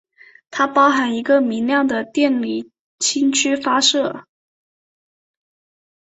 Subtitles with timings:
[0.49, 4.25] 它包含一个明亮的电离氢区发射。